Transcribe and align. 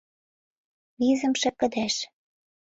ВИЗЫМШЕ 0.99 1.51
КЫДЕЖ 1.59 1.95